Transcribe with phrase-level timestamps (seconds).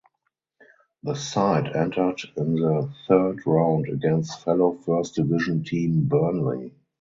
[1.03, 6.71] The side entered in the third round against fellow First Division team Burnley.